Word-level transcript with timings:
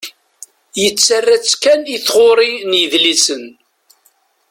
Yettarra-tt 0.81 1.53
kan 1.63 1.81
i 1.95 1.97
tɣuri 2.05 2.51
n 2.69 2.71
yidlisen. 2.79 3.43